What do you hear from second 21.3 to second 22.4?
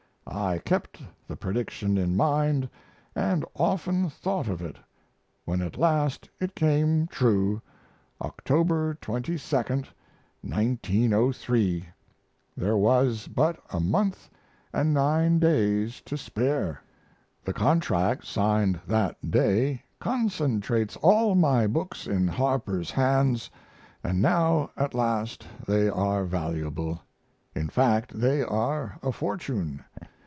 my books in